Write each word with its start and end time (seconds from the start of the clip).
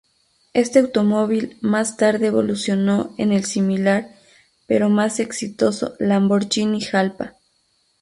Este 0.55 0.79
automóvil 0.79 1.59
más 1.61 1.95
tarde 1.95 2.25
evolucionó 2.25 3.13
en 3.19 3.31
el 3.31 3.45
similar 3.45 4.09
pero 4.65 4.89
más 4.89 5.19
exitoso 5.19 5.93
Lamborghini 5.99 6.81
Jalpa. 6.81 7.35